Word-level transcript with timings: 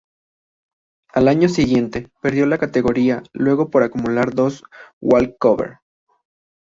Al 1.13 1.27
año 1.27 1.47
siguiente 1.47 2.09
perdió 2.23 2.47
la 2.47 2.57
categoría 2.57 3.21
luego 3.33 3.69
por 3.69 3.83
acumular 3.83 4.33
dos 4.33 4.63
walkover. 4.99 5.77